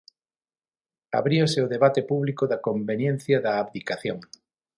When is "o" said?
1.65-1.71